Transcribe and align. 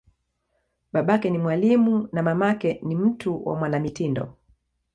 Babake 0.93 1.29
ni 1.29 1.37
mwalimu, 1.37 2.09
na 2.11 2.23
mamake 2.23 2.79
ni 2.85 2.95
mtu 2.95 3.45
wa 3.49 3.55
mwanamitindo. 3.55 4.33